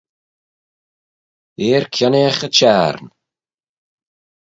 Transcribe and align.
Eer 1.65 1.83
kionneeaght 1.93 2.47
y 2.47 2.49
Çhiarn. 2.55 3.05